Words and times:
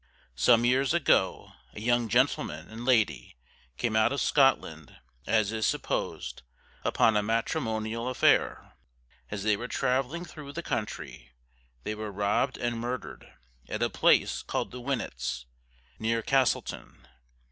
Some 0.33 0.65
years 0.65 0.95
ago, 0.95 1.51
a 1.73 1.79
young 1.79 2.09
gentleman 2.09 2.69
and 2.71 2.83
lady 2.85 3.37
came 3.77 3.95
out 3.95 4.11
of 4.11 4.19
Scotland, 4.19 4.97
as 5.27 5.51
is 5.51 5.67
supposed, 5.67 6.41
upon 6.83 7.15
a 7.15 7.21
matrimonial 7.21 8.09
affair. 8.09 8.73
As 9.29 9.43
they 9.43 9.55
were 9.55 9.67
travelling 9.67 10.25
through 10.25 10.53
the 10.53 10.63
country, 10.63 11.33
they 11.83 11.93
were 11.93 12.11
robbed 12.11 12.57
and 12.57 12.79
murdered, 12.79 13.31
at 13.69 13.83
a 13.83 13.91
place 13.91 14.41
called 14.41 14.71
the 14.71 14.81
Winnetts, 14.81 15.45
near 15.99 16.23
Castleton. 16.23 17.07